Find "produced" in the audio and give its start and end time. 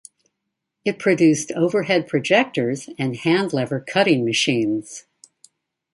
0.97-1.51